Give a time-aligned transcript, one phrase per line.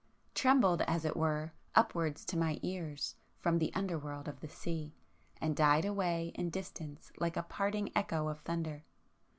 [0.33, 4.95] trembled as it were upwards to my ears from the underworld of the sea,
[5.39, 8.83] and died away in distance like a parting echo of thunder.